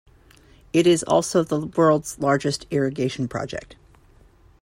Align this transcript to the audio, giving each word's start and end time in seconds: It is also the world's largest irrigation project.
It 0.73 0.87
is 0.87 1.03
also 1.03 1.43
the 1.43 1.67
world's 1.67 2.17
largest 2.17 2.65
irrigation 2.71 3.27
project. 3.27 3.75